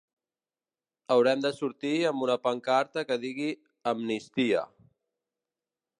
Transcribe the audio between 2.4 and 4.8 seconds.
pancarta que digui “amnistia”.